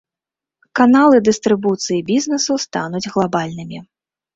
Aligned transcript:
Каналы 0.79 1.21
дыстрыбуцыі 1.29 2.03
бізнэсу 2.11 2.53
стануць 2.67 3.07
глабальнымі. 3.17 3.89